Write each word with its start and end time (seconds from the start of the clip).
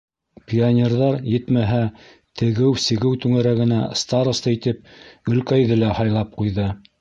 Пионерҙар, 0.51 1.17
етмәһә, 1.33 1.81
тегеү-сигеү 2.41 3.19
түңәрәгенә 3.27 3.83
староста 4.05 4.55
итеп 4.57 4.81
Гөлкәйҙе 5.31 5.79
лә 5.85 5.93
һайлап 6.01 6.35
ҡуйҙы. 6.41 6.69